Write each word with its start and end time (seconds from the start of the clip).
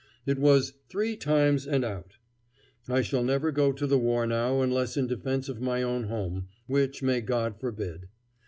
It 0.25 0.39
was 0.39 0.73
"three 0.89 1.15
times 1.15 1.67
and 1.67 1.85
out." 1.85 2.17
I 2.89 3.03
shall 3.03 3.23
never 3.23 3.51
go 3.51 3.71
to 3.71 3.85
the 3.85 3.99
war 3.99 4.25
now 4.25 4.61
unless 4.61 4.97
in 4.97 5.05
defence 5.05 5.47
of 5.47 5.61
my 5.61 5.83
own 5.83 6.05
home, 6.05 6.47
which 6.65 7.03
may 7.03 7.21
God 7.21 7.59
forbid. 7.59 8.07